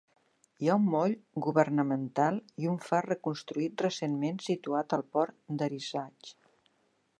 Hi 0.61 0.69
ha 0.71 0.77
un 0.83 0.85
moll 0.93 1.11
governamental 1.47 2.39
i 2.65 2.71
un 2.71 2.81
far 2.87 3.03
reconstruït 3.09 3.85
recentment 3.87 4.43
situat 4.49 4.99
al 4.99 5.07
port 5.19 5.39
d'Arisaig. 5.61 6.35